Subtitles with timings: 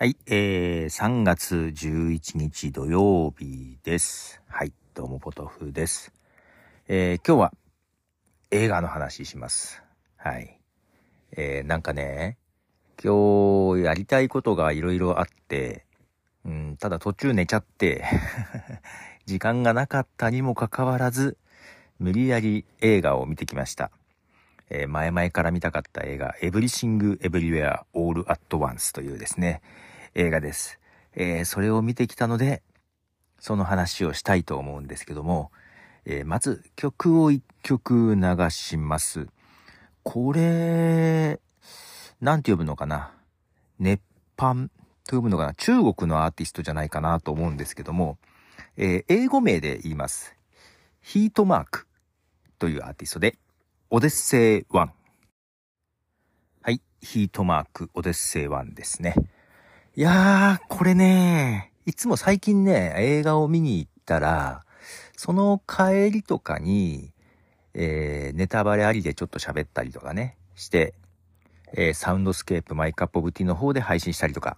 [0.00, 4.40] はい、えー、3月11日土曜日です。
[4.48, 6.14] はい、どうもポトフです。
[6.88, 7.52] えー、今日は
[8.50, 9.82] 映画の話します。
[10.16, 10.58] はい。
[11.36, 12.38] えー、なんかね、
[13.04, 15.84] 今日やりたいことがいろいろあって、
[16.46, 18.02] うん、ただ途中寝ちゃって、
[19.26, 21.36] 時間がなかったにもかかわらず、
[21.98, 23.90] 無理やり映画を見てきました。
[24.70, 29.60] えー前々から見たかった映画、エブリシング・エブリウェア・オール・アット・ワンスというですね、
[30.14, 30.78] 映画です。
[31.14, 32.62] えーそれを見てきたので、
[33.38, 35.50] その話をしたいと思うんですけども、
[36.04, 39.28] えーまず曲を一曲流します。
[40.02, 41.40] これ、
[42.20, 43.12] なんて呼ぶのかな？
[43.78, 44.00] 熱
[44.36, 44.70] 版
[45.06, 45.54] と呼ぶのかな？
[45.54, 48.18] 中国のアーティストじゃないかなと思うんですけども、
[48.76, 50.34] えー英語名で言います。
[51.02, 51.86] ヒートマーク
[52.58, 53.38] というアーティストで、
[53.90, 54.88] オデッセイ1。
[56.62, 56.82] はい。
[57.00, 59.14] ヒートマーク、オデッセイ1ですね。
[60.00, 64.64] いやー、これね、いつも最近ね、映画を見に行ったら、
[65.14, 67.12] その帰りとかに、
[67.74, 70.94] えー、ネタバレありでちょっと喋ったりとかね、して、
[71.74, 74.56] えー、サウンドスケープ my cup of tea の方で配信したりとか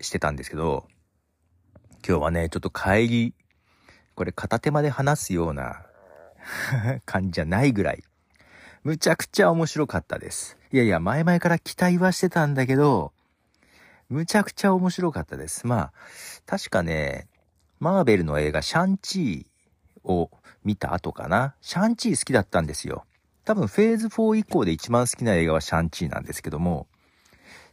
[0.00, 0.86] してたんですけど、
[2.06, 3.34] 今日はね、ちょっと帰り、
[4.14, 5.82] これ片手間で話すような
[7.06, 8.04] 感じじゃないぐらい、
[8.84, 10.56] むちゃくちゃ面白かったです。
[10.70, 13.12] いやいや、前々から期待はしてたんだけど、
[14.08, 15.66] むちゃくちゃ面白かったです。
[15.66, 15.92] まあ、
[16.46, 17.28] 確かね、
[17.78, 20.30] マーベルの映画シャンチーを
[20.64, 21.54] 見た後かな。
[21.60, 23.04] シャンチー好きだったんですよ。
[23.44, 26.86] 多分フェーズ4以降で一番好きな映画はシャンチーなんですけども、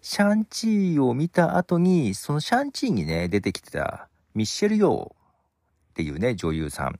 [0.02, 7.00] シャンチーを見た後に、そのシャンチーにね、出てきてたミッシェル・ヨーっていうね、女優さん。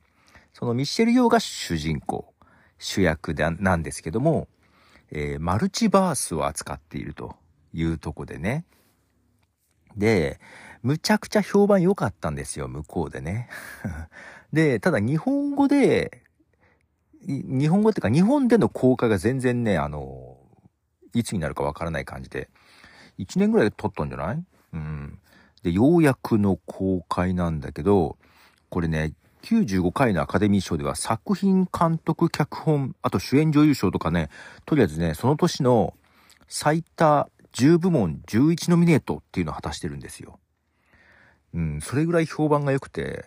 [0.54, 2.32] そのミッシェル・ヨーが主人公、
[2.78, 4.48] 主役でなんですけども、
[5.10, 7.36] えーマルチバースを扱っていると
[7.74, 8.64] いうとこでね。
[9.96, 10.40] で、
[10.82, 13.48] むちゃくちゃ評判良かったんですよ、向こうでね。
[14.52, 16.22] で、ただ日本語で、
[17.26, 20.38] 日本語っていうか日本での公開が全然ね、あの、
[21.12, 22.48] いつになるかわからない感じで、
[23.18, 24.44] 1年ぐらいで撮ったんじゃない？
[24.74, 25.18] うん。
[25.62, 28.16] で、ようやくの公開なんだけど、
[28.68, 34.28] これね、95回のアカデミー賞では作品監督脚本、あと主演女優賞とかね、
[34.64, 35.94] とりあえずね、その年の
[36.48, 40.38] 最多10部門11ノミネートっていうのを果たしてるんですよ。
[41.54, 43.24] うん、それぐらい評判が良くて、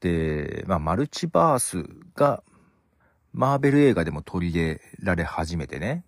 [0.00, 2.42] で、まあ、マルチバースが
[3.34, 6.04] マーベル映画でも取り入れられ始めてね。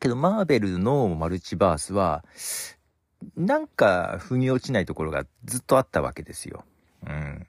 [0.00, 2.24] けど、マーベルのマルチバースは、
[3.36, 6.64] なんか、腑に落ちないところがずっとあったわけですよ。
[7.06, 7.46] うん。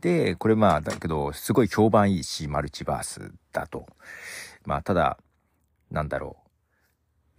[0.00, 3.86] で、これまあ、だけど、すごい評判いいし、マルチバースだと。
[4.64, 5.18] まあ、ただ、
[5.90, 6.39] なんだろう。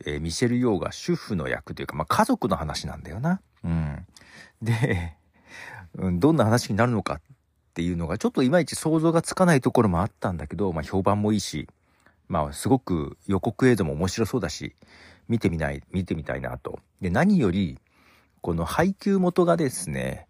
[0.05, 3.41] えーミシェル・ヨーが主婦の役というか、まあ、家族の話なんだよな。
[3.63, 4.05] うん。
[4.61, 5.17] で、
[5.95, 7.21] どんな話になるのかっ
[7.73, 11.67] ていうのが、ちょっといまいち想像がつかないところもあったんだけど、まあ、評判もいいし、
[12.27, 14.75] まあ、すごく予告映像も面白そうだし、
[15.27, 16.79] 見てみない、見てみたいなと。
[17.01, 17.79] で、何より、
[18.41, 20.27] この配給元がですね、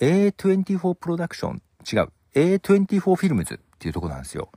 [0.00, 4.50] A24 プロダクション、違う、A24 フィルムズっていうとこなんですよ。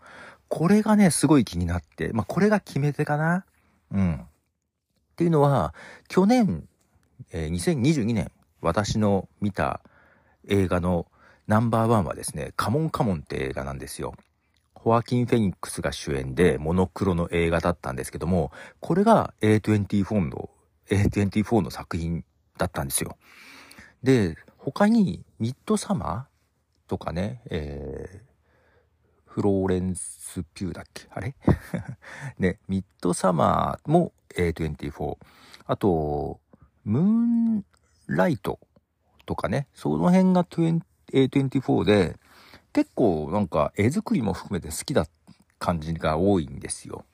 [0.50, 3.46] これがね、すごい気になって、まあ、これが決め手かな。
[3.92, 4.22] うん。
[5.12, 5.74] っていうのは、
[6.08, 6.68] 去年、
[7.32, 9.82] えー2022年、私の見た
[10.48, 11.08] 映画の
[11.48, 14.14] ナンバーワンはですね、カモンカモンって映画なんですよ。
[14.74, 20.50] ホアキン・フェニックスが主演でモノクロの映画だったんですけども、これが A24 の、
[20.90, 22.24] A24 の作品
[22.58, 23.18] だったんですよ。
[24.02, 28.31] で、他にミッドサマーとかね、えー
[29.34, 31.08] フローレンス・ピューだっけ？
[31.10, 31.34] あれ？
[32.38, 35.18] ね、ミッドサマーも A24。
[35.66, 36.40] あと、
[36.84, 37.02] ムー
[37.60, 37.66] ン
[38.08, 38.60] ライト
[39.26, 42.18] とかね、その辺が A24 で、
[42.74, 45.08] 結構なんか絵作りも含めて好きだ
[45.60, 47.06] 感じが多いんですよ。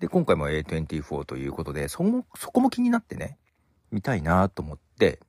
[0.00, 3.36] で、今回も A24 ということで、そも、そこも気になってね、
[3.90, 5.20] 見たいなと思って、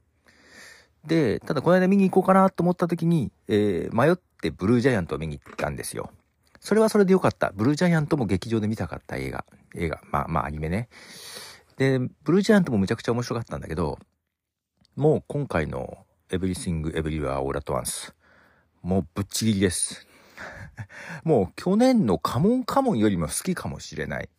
[1.05, 6.11] で、ただこの間見に行こうかなと思った時に、えー迷ってブルージャイアントを見に行ったんですよ。
[6.59, 7.51] それはそれでよかった。
[7.55, 9.45] ブルージャイアントも劇場で見たかった映画。
[9.75, 10.01] 映画。
[10.11, 10.89] まあまあアニメね。
[11.77, 13.97] で、ブルージャイアントもむちゃくちゃ面白かったんだけど、
[14.95, 18.13] もう今回の Everything Everywhere All at Once。
[18.81, 20.05] もうぶっちぎりです。
[21.23, 24.29] もう去年のカモンカモンよりも好きかもしれない。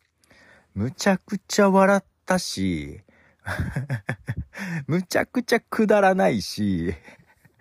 [0.73, 3.01] むちゃくちゃ笑ったし、
[4.87, 6.93] むちゃくちゃくだらないし、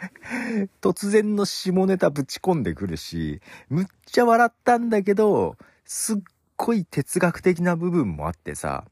[0.80, 6.16] 突然の下ネタぶち込んでくるし、むっちゃ笑ったんだけど、すっ
[6.56, 8.84] ごい哲学的な部分もあってさ、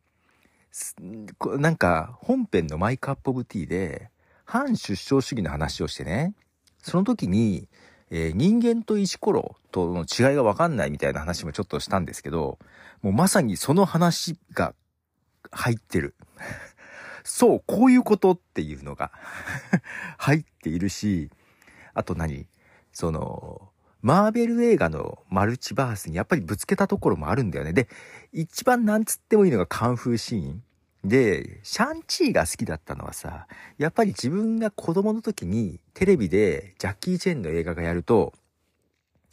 [1.59, 4.11] なんか本編のマイクアップオブティーで
[4.45, 6.35] 反出生主義の話をしてね、
[6.83, 7.69] その時に、
[8.11, 12.59] えー、人間と石ころとの違いがわかんないみたいな話もちょっとしたんですけど、
[13.03, 14.75] もうまさにその話が
[15.51, 16.15] 入ってる。
[17.29, 19.13] そう、こういうことっていうのが
[20.17, 21.31] 入っているし、
[21.93, 22.47] あと何？
[22.91, 23.69] その、
[24.01, 27.75] マーベル映画のマルチバースにやっぱりぶつけたところもあるんだよね。
[27.75, 27.89] で、
[28.33, 30.63] 一番なんつってもいいのがカンフーシーン。
[31.05, 33.47] で、シャンチーが好きだったのはさ、
[33.77, 38.33] やっぱり自分が子供の時にテレビでジャッキー・チェンの映画がやると、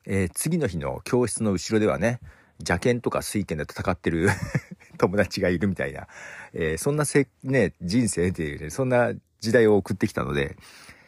[0.06, 2.20] えー、次の日の教室の後ろではね、
[2.60, 4.30] 邪剣とか水剣で戦ってる
[4.98, 6.08] 友達がいるみたいな、
[6.54, 10.58] えー、そんなせ、ね、人生でいうね、そんな時代を送ってきたので、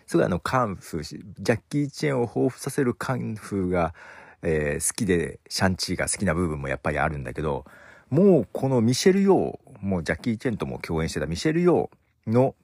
[0.06, 3.94] すごいあの、カンフー、ジャッキー・チェンを彷彿させるカンフーが、
[4.42, 7.66] えー、好きで、シャンチーが好きな部分もやっぱりあるんだけど、
[8.10, 12.56] もうこのミシェル・ヨー、もうジャッキー・チェンとも共演してたミシェル・ヨーの、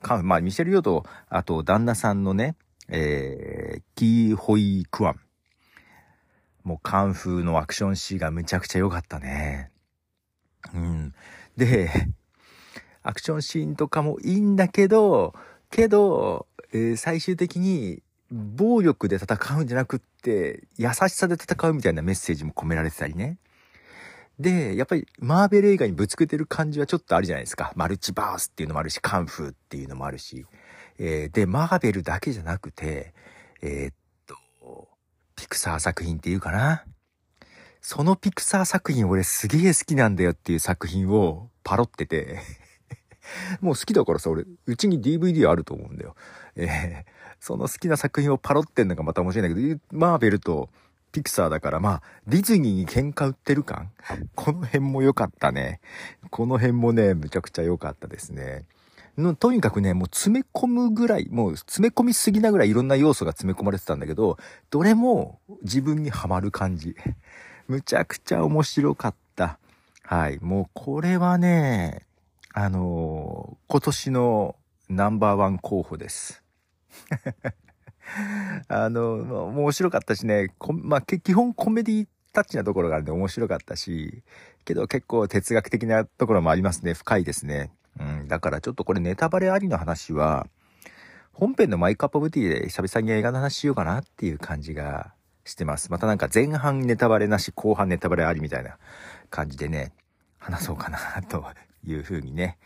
[0.00, 2.54] カンフー、まあミシェル・ヨーと、あと旦那さんのね、
[2.88, 5.20] えー、キー・ホイ・クワン。
[6.62, 9.71] もうカンフーのアクションシーンがむちゃくちゃ良かったね。
[10.74, 11.14] うん。
[11.56, 11.90] で、
[13.02, 15.34] アクションシーンとかもいいんだけど、
[15.70, 23.38] けど、えー、最終的に暴力で戦うんじゃなくって、優しさで戦うみたいなメッセージも込められてたりね。
[24.38, 27.72] で、やっぱりマーベル映画にぶつけてる感じはちょっとあるじゃないですか。
[27.76, 30.46] マルチバースっていうのもあるし、カンフーっていうのもあるし。
[30.98, 33.14] えー、で、マーベルだけじゃなくて、
[33.60, 33.94] えー、っ
[34.26, 34.88] と、
[35.36, 36.84] ピクサー作品っていうかな。
[37.82, 42.38] そのピクサー作品俺すげえ好きなんだよっていう作品をパロってて
[43.60, 46.14] もう好きだからさ、俺、うちに DVD あると思うんだよ。
[46.56, 47.04] えー、
[47.40, 50.70] その好きな作品をパロってんのがまた面白いんだけど、マーベルと
[51.12, 53.90] ピクサーだから、まあ、ディズニーに喧嘩売ってる感？
[54.34, 55.80] この辺も良かったね。
[56.30, 58.64] この辺もね、むちゃくちゃ良かったですね。
[59.18, 64.38] のとにかくね、もう詰め込むぐらい、もう詰め込みすぎなぐらいいろんな要素が詰め込まれてたんだけど、
[64.70, 66.96] どれも自分にはまる感じ。
[67.68, 69.58] むちゃくちゃ面白かった。
[70.02, 70.38] はい。
[70.40, 72.06] もうこれはね、
[72.52, 74.56] あのー、今年の
[74.88, 76.42] ナンバーワン候補です。
[78.68, 84.22] あの、もう面白かったしね、まあ、基本コメディタッチなところがあるんで面白かったし、
[84.64, 86.94] けど結構哲学的なところもありますね。
[86.94, 87.70] 深いですね。
[87.98, 90.46] うん、だからちょっとこれネタバレありの話は、
[91.32, 95.90] 本編のマイクアップオブティで久々に映画の話しようかなっていう感じがしてます。
[95.90, 98.78] またなんか前半ネタバレなし、後半ネタバレありみたいな
[99.30, 99.92] 感じでね、
[100.38, 100.98] 話そうかな
[101.28, 101.44] と
[101.84, 102.58] いうふうにね、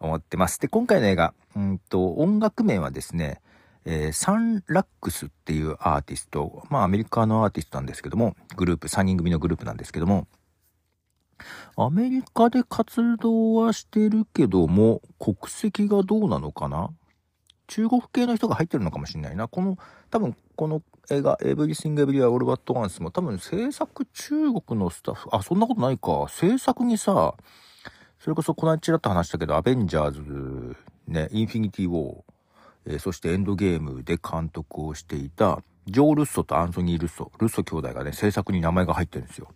[0.00, 0.60] 思ってます。
[0.60, 3.40] で、今回の映画、うんと、音楽面はですね、
[3.84, 10.26] えー、サンラックスっていうアーティスト、まあアメリカのアーティストなんですけども、グループ、3人組のグループなんですけども、
[11.76, 16.90] アメリカで活動はしてるけども、国籍がどうなのかな？
[17.66, 19.48] 中国系の人が入ってるのかもしれないな。
[19.48, 19.76] この、
[20.10, 26.26] 多分この映画、エブリシング・エブリウェア・オール・アット・ワンスも多分制作中国のスタッフ、あ、そんなことないか。
[26.28, 27.34] 制作にさ、
[28.18, 32.22] それこそこの間ちらっと話したけど、アベンジャーズ、ね、インフィニティ・ウォー、
[32.86, 39.48] えー、そしてエンドゲームで監督をしていた、ジョー・ルッソとアンソニー・ルッソ、ルッソ兄弟がね、制作に名前が入ってるんですよ。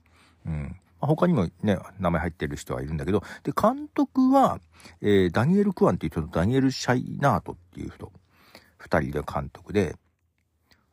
[0.47, 0.77] うん。
[1.01, 4.61] 他にもね、名前入ってる人はいるんだけど、で、監督は、
[5.01, 8.13] えー、ダニエル・クワンっていう人とダニエル・シャイナートっていう人、
[8.77, 9.97] 二人で監督で、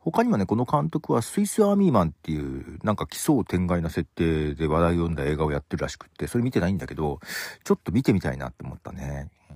[0.06, 7.18] 他にもね、この監督はスイスアーミーマンっていう、なんか奇想天外な設定で話題を読んだ映画をやってるらしくって、それ見てないんだけど、
[7.64, 9.28] ちょっと見てみたいなって思ったね。
[9.50, 9.54] う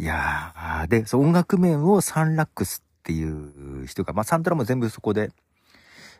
[0.00, 3.22] ん、いやー、で、そ音楽面をサンラックスってい
[3.82, 5.30] う人が、まあサントラも全部そこで、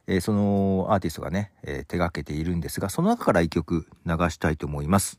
[0.07, 5.19] えー、そのアーティストがね、えー、手掛けているんですが、その中から一曲流したいと思います。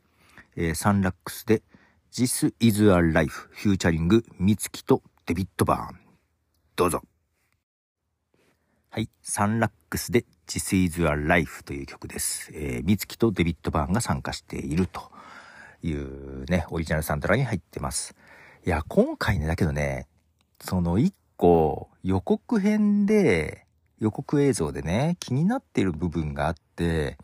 [0.55, 1.63] えー、サンラックスで
[2.11, 5.99] This is a Life フューチャリングミツキとデビッド・バーン。
[6.75, 7.01] どうぞ。
[8.93, 9.09] はい。
[9.23, 12.51] サンラックスで This is a Life という曲です。
[12.53, 15.09] えー、ミツキとデビッド・バーンが参加していると
[15.81, 18.13] いうね、オリジナルサントラに入ってます。
[18.65, 20.09] いや、今回ね、だけどね、
[20.59, 23.65] その一個予告編で、
[24.01, 27.17] 予告映像でね、気になっている部分があって、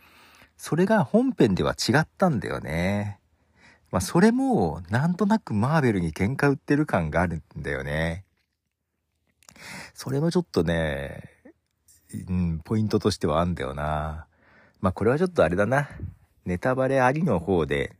[0.56, 3.20] それが本編では違ったんだよね。
[3.92, 8.24] まあ、それも、なんとなくマーベルに喧嘩売ってる感があるんだよね。
[9.94, 11.37] それもちょっとね、
[12.28, 14.28] うん、ポイントとしてはあんだよな。
[14.82, 15.90] まあこれはちょっとあれだな。
[16.46, 17.96] ネタバレありの方で、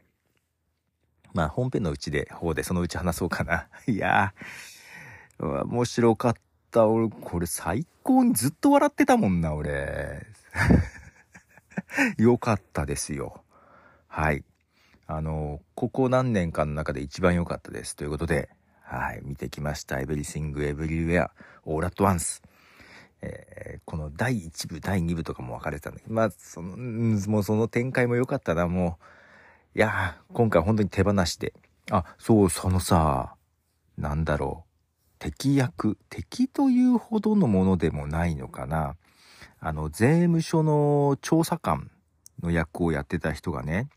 [1.34, 3.68] まあ本編のうちで、方でそのうち話そうかな。
[3.88, 6.34] いやー、面白かっ
[6.72, 6.88] た。
[6.88, 10.26] 俺、これ最高にずっと笑ってたもんな、俺。
[12.18, 13.44] よかったですよ。
[14.08, 14.44] はい。
[15.06, 17.96] あの、ここ何年かの中で一番良かったです。
[17.96, 18.50] ということで、
[18.82, 19.98] はい、見てきました。
[19.98, 21.30] Everything Everywhere
[21.66, 22.42] All at Once。
[23.22, 28.98] えー、この第1部、第2部とかも分かれてたんだけど、まあ、その、もうその展開も良かったな、も
[29.76, 29.78] う。
[29.78, 31.54] いや今回本当に手放して。
[31.92, 33.36] あ、そう、そのさ、
[33.98, 34.68] なんだろう。
[35.20, 38.96] 敵役、敵というほどのものでもないのかな。
[39.60, 41.90] あの、税務署の調査官
[42.42, 43.88] の役をやってた人がね、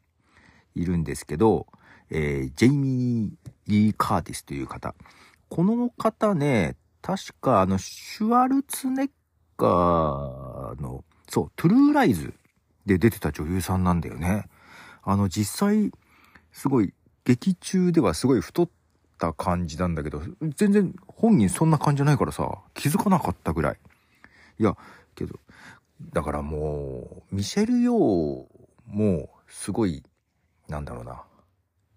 [0.74, 1.66] いるんですけど、
[2.10, 4.94] えー、ジェイミー・リー・カーティスという方。
[5.48, 9.10] この方ね、確かあの、シュワルツネッ
[9.56, 12.34] ガーの、そう、トゥルーライズ
[12.86, 14.48] で出てた女優さんなんだよね。
[15.02, 15.90] あの、実際、
[16.52, 16.92] すごい、
[17.24, 18.68] 劇中ではすごい太っ
[19.18, 20.22] た感じなんだけど、
[20.56, 23.78] 全然本人そんな感じじゃないからさ、気づかなかったぐらい。
[24.58, 24.76] いや、
[25.14, 25.38] けど、
[26.12, 28.46] だからもう、ミシェル・ヨー
[28.86, 30.02] も、すごい、
[30.68, 31.22] なんだろうな、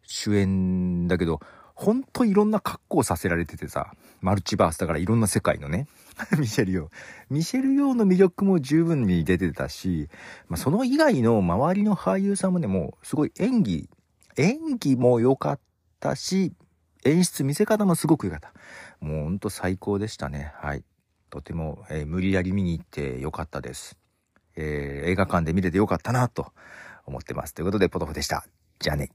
[0.04, 1.40] 主演だけど、
[1.74, 5.88] ほんといろんな格好させられててさ、マルチバースだからいろんな世界のね、
[6.38, 6.92] ミシェル・ヨー。
[7.30, 10.10] ミシェル・ヨーの魅力も十分に出てたし、
[10.48, 13.90] まあ、その以外の周りの俳優さんもね、もうすごい演技、
[14.38, 15.60] 演技も良かっ
[16.00, 16.54] たし、
[17.06, 18.54] 演出見せ方もすごく良かった。
[19.00, 20.54] もうほんと最高でしたね。
[20.56, 20.84] はい。
[21.30, 23.98] とても、えー、無理やり見に行って良かったです。
[24.56, 26.54] えー、映画館で見れて良かったなと
[27.06, 27.54] 思ってます。
[27.54, 28.46] ということで、ポトフでした。
[28.80, 29.10] じゃあね。